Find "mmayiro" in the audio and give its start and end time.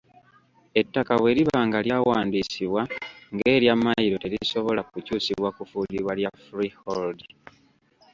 3.77-4.15